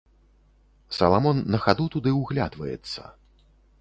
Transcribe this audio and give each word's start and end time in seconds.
Саламон 0.99 1.37
на 1.55 1.59
хаду 1.65 1.85
туды 1.97 2.15
ўглядваецца. 2.21 3.01